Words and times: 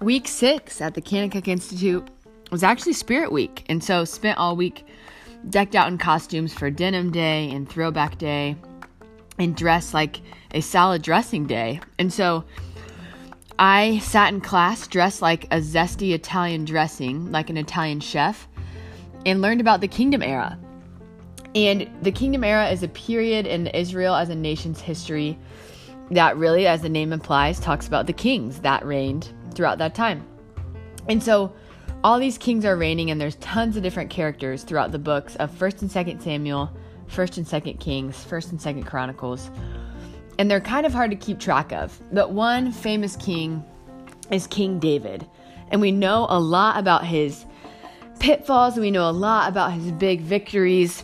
week 0.00 0.28
six 0.28 0.80
at 0.80 0.94
the 0.94 1.02
Kanakuk 1.02 1.48
Institute 1.48 2.08
was 2.50 2.62
actually 2.62 2.92
Spirit 2.92 3.32
Week. 3.32 3.64
And 3.68 3.82
so 3.82 4.04
spent 4.04 4.38
all 4.38 4.56
week 4.56 4.86
decked 5.50 5.74
out 5.74 5.88
in 5.88 5.98
costumes 5.98 6.52
for 6.54 6.70
denim 6.70 7.10
day 7.10 7.50
and 7.50 7.68
throwback 7.68 8.18
day 8.18 8.56
and 9.38 9.56
dressed 9.56 9.94
like 9.94 10.20
a 10.52 10.60
salad 10.60 11.02
dressing 11.02 11.46
day. 11.46 11.80
And 11.98 12.12
so 12.12 12.44
I 13.58 13.98
sat 13.98 14.32
in 14.32 14.40
class 14.40 14.86
dressed 14.86 15.20
like 15.20 15.44
a 15.46 15.58
zesty 15.58 16.12
Italian 16.12 16.64
dressing, 16.64 17.30
like 17.32 17.50
an 17.50 17.56
Italian 17.56 18.00
chef, 18.00 18.48
and 19.26 19.42
learned 19.42 19.60
about 19.60 19.80
the 19.80 19.88
kingdom 19.88 20.22
era. 20.22 20.58
And 21.54 21.90
the 22.02 22.12
kingdom 22.12 22.44
era 22.44 22.70
is 22.70 22.82
a 22.82 22.88
period 22.88 23.46
in 23.46 23.66
Israel 23.68 24.14
as 24.14 24.28
a 24.28 24.34
nation's 24.34 24.80
history 24.80 25.38
that 26.10 26.36
really, 26.36 26.66
as 26.66 26.82
the 26.82 26.88
name 26.88 27.12
implies, 27.12 27.58
talks 27.58 27.86
about 27.86 28.06
the 28.06 28.12
kings 28.12 28.60
that 28.60 28.84
reigned 28.84 29.32
throughout 29.54 29.78
that 29.78 29.94
time. 29.94 30.26
And 31.08 31.22
so 31.22 31.52
all 32.04 32.18
these 32.18 32.38
kings 32.38 32.64
are 32.64 32.76
reigning, 32.76 33.10
and 33.10 33.20
there's 33.20 33.36
tons 33.36 33.76
of 33.76 33.82
different 33.82 34.10
characters 34.10 34.62
throughout 34.62 34.92
the 34.92 34.98
books 34.98 35.36
of 35.36 35.50
1st 35.50 35.82
and 35.82 35.90
2nd 35.90 36.22
Samuel, 36.22 36.70
1st 37.08 37.38
and 37.38 37.46
2nd 37.46 37.80
Kings, 37.80 38.24
1st 38.28 38.50
and 38.50 38.60
2nd 38.60 38.86
Chronicles. 38.86 39.50
And 40.38 40.50
they're 40.50 40.60
kind 40.60 40.86
of 40.86 40.92
hard 40.92 41.10
to 41.10 41.16
keep 41.16 41.40
track 41.40 41.72
of. 41.72 42.00
But 42.12 42.30
one 42.30 42.70
famous 42.70 43.16
king 43.16 43.64
is 44.30 44.46
King 44.46 44.78
David. 44.78 45.26
And 45.70 45.80
we 45.80 45.90
know 45.90 46.26
a 46.28 46.38
lot 46.38 46.78
about 46.78 47.04
his 47.04 47.44
pitfalls, 48.20 48.74
and 48.74 48.82
we 48.82 48.90
know 48.90 49.08
a 49.08 49.12
lot 49.12 49.48
about 49.48 49.72
his 49.72 49.90
big 49.92 50.20
victories, 50.20 51.02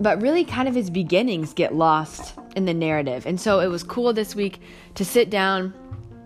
but 0.00 0.20
really 0.20 0.44
kind 0.44 0.68
of 0.68 0.74
his 0.74 0.90
beginnings 0.90 1.52
get 1.52 1.74
lost 1.74 2.34
in 2.56 2.64
the 2.64 2.74
narrative. 2.74 3.26
And 3.26 3.40
so 3.40 3.60
it 3.60 3.68
was 3.68 3.82
cool 3.82 4.12
this 4.12 4.34
week 4.34 4.60
to 4.96 5.04
sit 5.04 5.30
down 5.30 5.72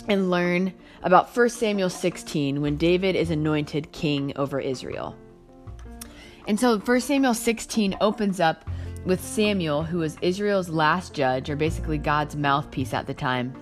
and 0.09 0.31
learn 0.31 0.73
about 1.03 1.35
1 1.37 1.49
Samuel 1.51 1.91
16 1.91 2.61
when 2.61 2.77
David 2.77 3.17
is 3.17 3.31
anointed 3.31 3.93
king 3.93 4.33
over 4.37 4.61
Israel. 4.61 5.17
And 6.47 6.59
so 6.59 6.79
1 6.79 7.01
Samuel 7.01 7.35
16 7.35 7.97
opens 8.01 8.41
up 8.41 8.65
with 9.05 9.23
Samuel, 9.23 9.83
who 9.83 9.99
was 9.99 10.17
Israel's 10.23 10.69
last 10.69 11.15
judge, 11.15 11.51
or 11.51 11.57
basically 11.57 11.99
God's 11.99 12.37
mouthpiece 12.37 12.95
at 12.95 13.07
the 13.07 13.15
time, 13.15 13.55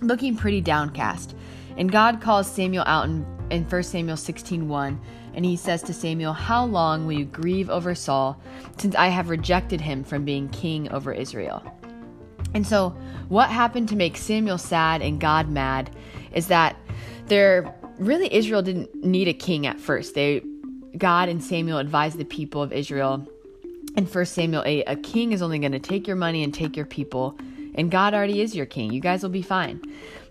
looking 0.00 0.36
pretty 0.36 0.60
downcast. 0.60 1.34
And 1.76 1.90
God 1.90 2.20
calls 2.20 2.50
Samuel 2.50 2.84
out 2.86 3.06
in, 3.06 3.26
in 3.50 3.64
1 3.64 3.82
Samuel 3.82 4.16
16 4.16 4.68
1, 4.68 5.00
and 5.34 5.44
he 5.44 5.56
says 5.56 5.82
to 5.84 5.94
Samuel, 5.94 6.32
How 6.32 6.64
long 6.64 7.06
will 7.06 7.14
you 7.14 7.24
grieve 7.24 7.70
over 7.70 7.94
Saul, 7.94 8.40
since 8.78 8.94
I 8.94 9.08
have 9.08 9.30
rejected 9.30 9.80
him 9.80 10.04
from 10.04 10.24
being 10.24 10.48
king 10.48 10.90
over 10.92 11.12
Israel? 11.12 11.62
And 12.54 12.66
so, 12.66 12.90
what 13.28 13.48
happened 13.48 13.88
to 13.90 13.96
make 13.96 14.16
Samuel 14.16 14.58
sad 14.58 15.02
and 15.02 15.20
God 15.20 15.48
mad 15.48 15.90
is 16.32 16.48
that 16.48 16.76
there 17.26 17.74
really 17.98 18.32
Israel 18.34 18.62
didn't 18.62 18.92
need 19.04 19.28
a 19.28 19.32
king 19.32 19.66
at 19.66 19.78
first. 19.78 20.14
They 20.14 20.42
God 20.96 21.28
and 21.28 21.42
Samuel 21.42 21.78
advised 21.78 22.18
the 22.18 22.24
people 22.24 22.62
of 22.62 22.72
Israel 22.72 23.26
in 23.96 24.06
1 24.06 24.24
Samuel 24.26 24.62
8 24.64 24.84
a 24.86 24.96
king 24.96 25.32
is 25.32 25.42
only 25.42 25.58
going 25.58 25.72
to 25.72 25.78
take 25.78 26.06
your 26.06 26.16
money 26.16 26.42
and 26.42 26.52
take 26.52 26.76
your 26.76 26.86
people, 26.86 27.36
and 27.74 27.90
God 27.90 28.14
already 28.14 28.40
is 28.40 28.54
your 28.54 28.66
king. 28.66 28.92
You 28.92 29.00
guys 29.00 29.22
will 29.22 29.30
be 29.30 29.42
fine. 29.42 29.80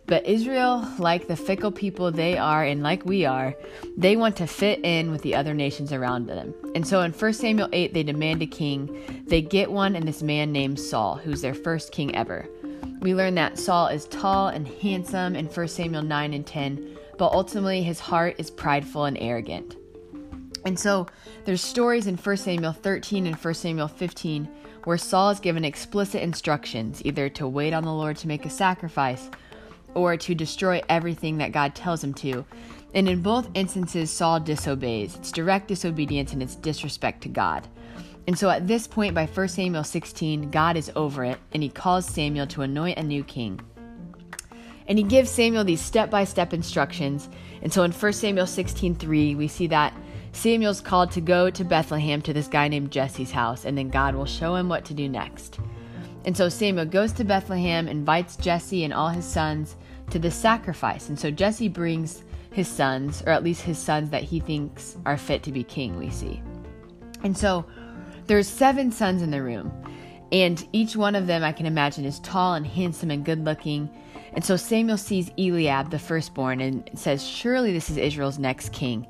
But 0.10 0.26
Israel, 0.26 0.92
like 0.98 1.28
the 1.28 1.36
fickle 1.36 1.72
people 1.72 2.12
they 2.12 2.36
are, 2.36 2.64
and 2.64 2.82
like 2.82 3.06
we 3.06 3.26
are, 3.26 3.56
they 3.96 4.16
want 4.18 4.36
to 4.38 4.48
fit 4.48 4.80
in 4.84 5.12
with 5.12 5.22
the 5.22 5.36
other 5.36 5.54
nations 5.54 5.94
around 5.94 6.26
them. 6.26 6.52
And 6.74 6.86
so 6.86 7.02
in 7.02 7.12
1 7.12 7.34
Samuel 7.34 7.70
8, 7.72 7.94
they 7.94 8.02
demand 8.02 8.42
a 8.42 8.48
king. 8.48 9.24
They 9.28 9.44
get 9.44 9.72
one, 9.72 9.96
and 9.96 10.08
this 10.08 10.24
man 10.24 10.52
named 10.52 10.80
Saul, 10.80 11.18
who's 11.18 11.42
their 11.42 11.54
first 11.54 11.92
king 11.92 12.16
ever. 12.16 12.50
We 13.02 13.14
learn 13.14 13.36
that 13.36 13.60
Saul 13.60 13.90
is 13.90 14.06
tall 14.06 14.48
and 14.48 14.68
handsome 14.68 15.36
in 15.36 15.46
1 15.46 15.68
Samuel 15.68 16.02
9 16.02 16.34
and 16.34 16.46
10, 16.46 16.98
but 17.20 17.32
ultimately 17.32 17.84
his 17.84 18.00
heart 18.00 18.36
is 18.40 18.50
prideful 18.50 19.06
and 19.06 19.18
arrogant. 19.20 19.76
And 20.66 20.78
so 20.78 21.06
there's 21.46 21.62
stories 21.62 22.08
in 22.08 22.18
1 22.18 22.38
Samuel 22.38 22.74
13 22.74 23.28
and 23.28 23.36
1 23.36 23.54
Samuel 23.54 23.88
15 23.88 24.50
where 24.86 24.98
Saul 24.98 25.30
is 25.30 25.40
given 25.40 25.66
explicit 25.66 26.24
instructions 26.24 27.02
either 27.06 27.30
to 27.30 27.48
wait 27.48 27.74
on 27.74 27.84
the 27.84 27.94
Lord 27.94 28.18
to 28.18 28.28
make 28.28 28.46
a 28.46 28.50
sacrifice 28.50 29.30
or 29.94 30.18
to 30.18 30.36
destroy 30.36 30.82
everything 30.90 31.38
that 31.38 31.52
God 31.52 31.76
tells 31.76 32.04
him 32.04 32.14
to. 32.16 32.46
And 32.94 33.08
in 33.08 33.22
both 33.22 33.50
instances, 33.54 34.10
Saul 34.10 34.40
disobeys. 34.40 35.16
It's 35.16 35.32
direct 35.32 35.68
disobedience 35.68 36.34
and 36.34 36.42
it's 36.42 36.56
disrespect 36.56 37.22
to 37.24 37.30
God. 37.30 37.68
And 38.28 38.38
so 38.38 38.50
at 38.50 38.68
this 38.68 38.88
point, 38.88 39.16
by 39.16 39.26
1 39.26 39.48
Samuel 39.48 39.84
16, 39.84 40.52
God 40.52 40.78
is 40.78 40.92
over 40.96 41.24
it 41.24 41.40
and 41.54 41.64
he 41.64 41.70
calls 41.70 42.06
Samuel 42.06 42.48
to 42.48 42.62
anoint 42.62 42.98
a 42.98 43.04
new 43.04 43.24
king. 43.24 43.60
And 44.88 44.98
he 44.98 45.04
gives 45.04 45.30
Samuel 45.30 45.64
these 45.64 45.82
step 45.82 46.10
by 46.10 46.24
step 46.24 46.52
instructions. 46.54 47.30
And 47.62 47.72
so 47.72 47.84
in 47.84 47.92
1 47.92 48.14
Samuel 48.14 48.48
16 48.48 48.96
3, 48.96 49.36
we 49.36 49.48
see 49.48 49.68
that 49.68 49.94
Samuel's 50.32 50.82
called 50.82 51.12
to 51.12 51.22
go 51.22 51.50
to 51.50 51.64
Bethlehem 51.64 52.22
to 52.22 52.34
this 52.34 52.48
guy 52.48 52.68
named 52.68 52.92
Jesse's 52.92 53.32
house, 53.32 53.66
and 53.66 53.78
then 53.78 53.90
God 53.90 54.16
will 54.16 54.26
show 54.26 54.56
him 54.56 54.70
what 54.70 54.86
to 54.86 54.94
do 54.94 55.10
next. 55.10 55.60
And 56.26 56.36
so 56.36 56.50
Samuel 56.50 56.86
goes 56.86 57.14
to 57.14 57.24
Bethlehem, 57.24 57.88
invites 57.88 58.36
Jesse 58.36 58.84
and 58.84 58.94
all 58.94 59.10
his 59.10 59.26
sons 59.26 59.76
to 60.12 60.20
the 60.20 60.32
sacrifice. 60.32 61.10
And 61.10 61.20
so 61.20 61.32
Jesse 61.32 61.70
brings 61.70 62.24
his 62.52 62.68
sons, 62.68 63.24
or 63.26 63.30
at 63.30 63.44
least 63.44 63.62
his 63.62 63.78
sons 63.78 64.10
that 64.10 64.24
he 64.24 64.40
thinks 64.40 64.98
are 65.06 65.18
fit 65.18 65.44
to 65.44 65.52
be 65.52 65.64
king, 65.64 65.98
we 65.98 66.10
see. 66.10 66.42
And 67.24 67.38
so 67.38 67.66
there's 68.26 68.48
seven 68.48 68.92
sons 68.92 69.22
in 69.22 69.32
the 69.32 69.42
room, 69.42 69.72
and 70.32 70.68
each 70.74 70.96
one 70.96 71.16
of 71.16 71.28
them 71.28 71.44
I 71.44 71.52
can 71.52 71.66
imagine 71.66 72.06
is 72.06 72.20
tall 72.20 72.54
and 72.54 72.66
handsome 72.66 73.12
and 73.12 73.26
good 73.26 73.44
looking. 73.44 73.90
And 74.34 74.44
so 74.44 74.56
Samuel 74.56 74.98
sees 74.98 75.32
Eliab, 75.38 75.90
the 75.90 76.00
firstborn, 76.00 76.62
and 76.62 76.90
says, 76.94 77.26
Surely 77.26 77.74
this 77.74 77.90
is 77.90 77.98
Israel's 77.98 78.40
next 78.40 78.72
king. 78.72 79.08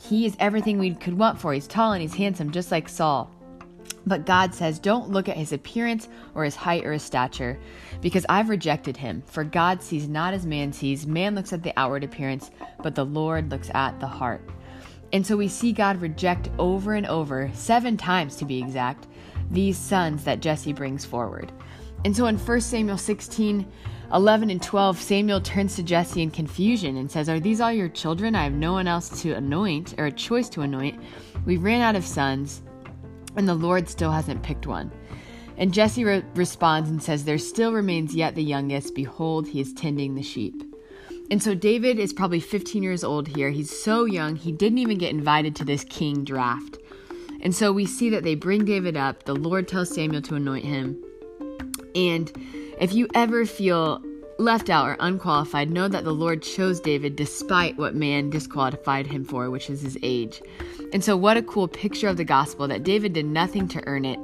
He 0.00 0.24
is 0.24 0.36
everything 0.38 0.78
we 0.78 0.94
could 0.94 1.18
want 1.18 1.40
for. 1.40 1.52
He's 1.52 1.66
tall 1.66 1.92
and 1.92 2.02
he's 2.02 2.14
handsome, 2.14 2.50
just 2.50 2.70
like 2.70 2.88
Saul. 2.88 3.30
But 4.06 4.24
God 4.24 4.54
says, 4.54 4.78
Don't 4.78 5.10
look 5.10 5.28
at 5.28 5.36
his 5.36 5.52
appearance 5.52 6.08
or 6.34 6.44
his 6.44 6.54
height 6.54 6.86
or 6.86 6.92
his 6.92 7.02
stature, 7.02 7.58
because 8.00 8.24
I've 8.28 8.48
rejected 8.48 8.96
him. 8.96 9.22
For 9.26 9.42
God 9.42 9.82
sees 9.82 10.08
not 10.08 10.32
as 10.32 10.46
man 10.46 10.72
sees. 10.72 11.06
Man 11.06 11.34
looks 11.34 11.52
at 11.52 11.62
the 11.62 11.72
outward 11.76 12.04
appearance, 12.04 12.50
but 12.82 12.94
the 12.94 13.04
Lord 13.04 13.50
looks 13.50 13.70
at 13.74 13.98
the 13.98 14.06
heart. 14.06 14.48
And 15.12 15.26
so 15.26 15.36
we 15.36 15.48
see 15.48 15.72
God 15.72 16.00
reject 16.00 16.50
over 16.58 16.94
and 16.94 17.06
over, 17.06 17.50
seven 17.54 17.96
times 17.96 18.36
to 18.36 18.44
be 18.44 18.58
exact, 18.58 19.06
these 19.50 19.78
sons 19.78 20.24
that 20.24 20.40
Jesse 20.40 20.72
brings 20.72 21.04
forward. 21.04 21.52
And 22.04 22.16
so 22.16 22.26
in 22.26 22.36
1 22.36 22.60
Samuel 22.60 22.98
16, 22.98 23.66
11 24.12 24.50
and 24.50 24.62
12, 24.62 25.00
Samuel 25.00 25.40
turns 25.40 25.74
to 25.76 25.82
Jesse 25.82 26.22
in 26.22 26.30
confusion 26.30 26.96
and 26.96 27.10
says, 27.10 27.28
Are 27.28 27.40
these 27.40 27.60
all 27.60 27.72
your 27.72 27.88
children? 27.88 28.34
I 28.34 28.44
have 28.44 28.52
no 28.52 28.72
one 28.72 28.86
else 28.86 29.22
to 29.22 29.32
anoint, 29.32 29.94
or 29.98 30.06
a 30.06 30.12
choice 30.12 30.48
to 30.50 30.62
anoint. 30.62 31.00
We 31.44 31.56
ran 31.56 31.80
out 31.80 31.96
of 31.96 32.04
sons, 32.04 32.62
and 33.36 33.48
the 33.48 33.54
Lord 33.54 33.88
still 33.88 34.10
hasn't 34.10 34.42
picked 34.42 34.66
one. 34.66 34.90
And 35.58 35.72
Jesse 35.72 36.04
re- 36.04 36.24
responds 36.34 36.90
and 36.90 37.02
says, 37.02 37.24
There 37.24 37.38
still 37.38 37.72
remains 37.72 38.14
yet 38.14 38.34
the 38.34 38.42
youngest. 38.42 38.94
Behold, 38.94 39.48
he 39.48 39.60
is 39.60 39.72
tending 39.72 40.14
the 40.14 40.22
sheep. 40.22 40.62
And 41.30 41.42
so 41.42 41.54
David 41.54 41.98
is 41.98 42.12
probably 42.12 42.40
15 42.40 42.82
years 42.82 43.02
old 43.02 43.26
here. 43.28 43.50
He's 43.50 43.76
so 43.76 44.04
young, 44.04 44.36
he 44.36 44.52
didn't 44.52 44.78
even 44.78 44.98
get 44.98 45.10
invited 45.10 45.56
to 45.56 45.64
this 45.64 45.84
king 45.84 46.24
draft. 46.24 46.78
And 47.40 47.54
so 47.54 47.72
we 47.72 47.86
see 47.86 48.10
that 48.10 48.22
they 48.22 48.34
bring 48.34 48.64
David 48.64 48.96
up. 48.96 49.24
The 49.24 49.34
Lord 49.34 49.68
tells 49.68 49.94
Samuel 49.94 50.22
to 50.22 50.36
anoint 50.36 50.64
him. 50.64 51.02
And 51.94 52.30
if 52.78 52.92
you 52.92 53.08
ever 53.14 53.44
feel 53.44 54.02
left 54.38 54.70
out 54.70 54.88
or 54.88 54.96
unqualified, 55.00 55.70
know 55.70 55.88
that 55.88 56.04
the 56.04 56.12
Lord 56.12 56.42
chose 56.42 56.80
David 56.80 57.16
despite 57.16 57.76
what 57.76 57.94
man 57.94 58.30
disqualified 58.30 59.06
him 59.06 59.24
for, 59.24 59.50
which 59.50 59.70
is 59.70 59.80
his 59.80 59.98
age. 60.02 60.42
And 60.92 61.02
so, 61.02 61.16
what 61.16 61.36
a 61.36 61.42
cool 61.42 61.68
picture 61.68 62.08
of 62.08 62.16
the 62.16 62.24
gospel 62.24 62.68
that 62.68 62.84
David 62.84 63.12
did 63.12 63.26
nothing 63.26 63.68
to 63.68 63.86
earn 63.86 64.04
it. 64.04 64.18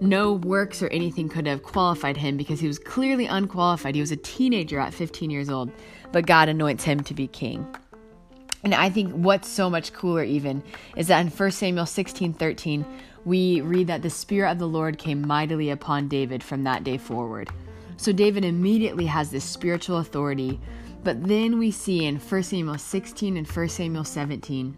No 0.00 0.32
works 0.32 0.82
or 0.82 0.88
anything 0.88 1.28
could 1.28 1.46
have 1.46 1.62
qualified 1.62 2.16
him 2.16 2.36
because 2.36 2.58
he 2.58 2.66
was 2.66 2.78
clearly 2.78 3.26
unqualified. 3.26 3.94
He 3.94 4.00
was 4.00 4.10
a 4.10 4.16
teenager 4.16 4.80
at 4.80 4.94
15 4.94 5.30
years 5.30 5.50
old, 5.50 5.70
but 6.10 6.26
God 6.26 6.48
anoints 6.48 6.84
him 6.84 7.00
to 7.00 7.12
be 7.12 7.26
king. 7.26 7.66
And 8.64 8.74
I 8.74 8.88
think 8.88 9.12
what's 9.12 9.48
so 9.48 9.68
much 9.68 9.92
cooler, 9.92 10.24
even, 10.24 10.62
is 10.96 11.08
that 11.08 11.20
in 11.20 11.28
1 11.28 11.50
Samuel 11.50 11.86
16 11.86 12.32
13, 12.32 12.84
we 13.24 13.60
read 13.60 13.86
that 13.88 14.02
the 14.02 14.10
Spirit 14.10 14.52
of 14.52 14.58
the 14.58 14.68
Lord 14.68 14.96
came 14.96 15.26
mightily 15.26 15.70
upon 15.70 16.08
David 16.08 16.42
from 16.42 16.64
that 16.64 16.84
day 16.84 16.96
forward. 16.96 17.50
So 17.98 18.12
David 18.12 18.46
immediately 18.46 19.04
has 19.06 19.30
this 19.30 19.44
spiritual 19.44 19.98
authority. 19.98 20.58
But 21.04 21.26
then 21.26 21.58
we 21.58 21.70
see 21.70 22.06
in 22.06 22.16
1 22.16 22.42
Samuel 22.42 22.78
16 22.78 23.36
and 23.36 23.46
1 23.46 23.68
Samuel 23.68 24.04
17 24.04 24.76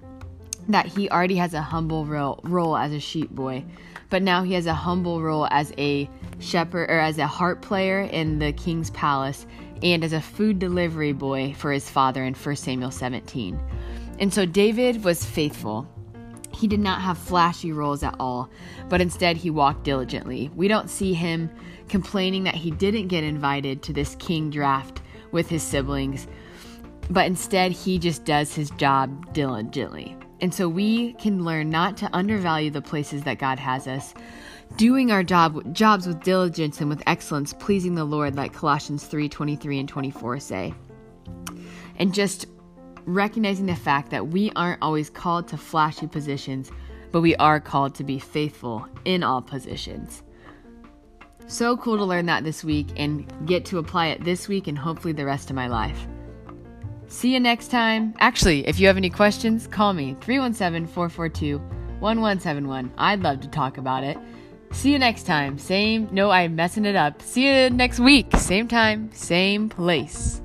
that 0.68 0.86
he 0.86 1.10
already 1.10 1.36
has 1.36 1.54
a 1.54 1.62
humble 1.62 2.06
role, 2.06 2.40
role 2.44 2.76
as 2.76 2.92
a 2.92 3.00
sheep 3.00 3.30
boy, 3.30 3.64
but 4.10 4.22
now 4.22 4.42
he 4.42 4.54
has 4.54 4.66
a 4.66 4.74
humble 4.74 5.22
role 5.22 5.48
as 5.50 5.72
a 5.78 6.08
shepherd 6.38 6.90
or 6.90 6.98
as 6.98 7.18
a 7.18 7.26
harp 7.26 7.62
player 7.62 8.00
in 8.02 8.38
the 8.38 8.52
king's 8.52 8.90
palace 8.90 9.46
and 9.82 10.04
as 10.04 10.12
a 10.12 10.20
food 10.20 10.58
delivery 10.58 11.12
boy 11.12 11.54
for 11.54 11.72
his 11.72 11.88
father 11.90 12.22
in 12.24 12.34
1 12.34 12.56
Samuel 12.56 12.90
17. 12.90 13.58
And 14.18 14.32
so 14.32 14.46
David 14.46 15.02
was 15.02 15.24
faithful. 15.24 15.88
He 16.54 16.68
did 16.68 16.80
not 16.80 17.00
have 17.00 17.18
flashy 17.18 17.72
roles 17.72 18.02
at 18.02 18.14
all, 18.20 18.50
but 18.88 19.00
instead 19.00 19.36
he 19.36 19.50
walked 19.50 19.84
diligently. 19.84 20.50
We 20.54 20.68
don't 20.68 20.90
see 20.90 21.14
him 21.14 21.50
complaining 21.88 22.44
that 22.44 22.54
he 22.54 22.70
didn't 22.70 23.08
get 23.08 23.24
invited 23.24 23.82
to 23.82 23.92
this 23.92 24.14
king 24.16 24.50
draft 24.50 25.00
with 25.32 25.48
his 25.48 25.62
siblings. 25.62 26.26
but 27.10 27.26
instead 27.26 27.72
he 27.72 27.98
just 27.98 28.24
does 28.24 28.54
his 28.54 28.70
job 28.70 29.34
diligently. 29.34 30.16
And 30.42 30.52
so 30.52 30.68
we 30.68 31.12
can 31.14 31.44
learn 31.44 31.70
not 31.70 31.96
to 31.98 32.10
undervalue 32.12 32.70
the 32.70 32.82
places 32.82 33.22
that 33.22 33.38
God 33.38 33.60
has 33.60 33.86
us, 33.86 34.12
doing 34.76 35.12
our 35.12 35.22
job 35.22 35.72
jobs 35.72 36.06
with 36.06 36.24
diligence 36.24 36.80
and 36.80 36.90
with 36.90 37.00
excellence, 37.06 37.54
pleasing 37.54 37.94
the 37.94 38.04
Lord, 38.04 38.34
like 38.34 38.52
Colossians 38.52 39.04
3 39.06 39.28
23 39.28 39.78
and 39.78 39.88
24 39.88 40.40
say. 40.40 40.74
And 41.96 42.12
just 42.12 42.46
recognizing 43.04 43.66
the 43.66 43.76
fact 43.76 44.10
that 44.10 44.28
we 44.28 44.50
aren't 44.56 44.82
always 44.82 45.08
called 45.08 45.46
to 45.48 45.56
flashy 45.56 46.08
positions, 46.08 46.72
but 47.12 47.20
we 47.20 47.36
are 47.36 47.60
called 47.60 47.94
to 47.94 48.04
be 48.04 48.18
faithful 48.18 48.86
in 49.04 49.22
all 49.22 49.42
positions. 49.42 50.24
So 51.46 51.76
cool 51.76 51.98
to 51.98 52.04
learn 52.04 52.26
that 52.26 52.42
this 52.42 52.64
week 52.64 52.88
and 52.96 53.30
get 53.46 53.64
to 53.66 53.78
apply 53.78 54.08
it 54.08 54.24
this 54.24 54.48
week 54.48 54.66
and 54.66 54.78
hopefully 54.78 55.12
the 55.12 55.24
rest 55.24 55.50
of 55.50 55.56
my 55.56 55.68
life. 55.68 56.06
See 57.12 57.34
you 57.34 57.40
next 57.40 57.70
time. 57.70 58.14
Actually, 58.20 58.66
if 58.66 58.80
you 58.80 58.86
have 58.86 58.96
any 58.96 59.10
questions, 59.10 59.66
call 59.66 59.92
me 59.92 60.16
317 60.22 60.86
442 60.86 61.58
1171. 62.00 62.90
I'd 62.96 63.20
love 63.20 63.40
to 63.40 63.48
talk 63.48 63.76
about 63.76 64.02
it. 64.02 64.16
See 64.72 64.92
you 64.92 64.98
next 64.98 65.24
time. 65.24 65.58
Same, 65.58 66.08
no, 66.10 66.30
I'm 66.30 66.56
messing 66.56 66.86
it 66.86 66.96
up. 66.96 67.20
See 67.20 67.46
you 67.46 67.68
next 67.68 68.00
week. 68.00 68.34
Same 68.38 68.66
time, 68.66 69.10
same 69.12 69.68
place. 69.68 70.41